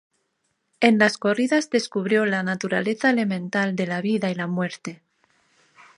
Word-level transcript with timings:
En 0.79 0.97
las 0.97 1.19
corridas 1.19 1.69
descubrió 1.69 2.25
la 2.25 2.41
naturaleza 2.41 3.11
elemental 3.11 3.75
de 3.75 3.85
la 3.85 4.01
vida 4.01 4.31
y 4.31 4.33
la 4.33 4.47
muerte. 4.47 5.03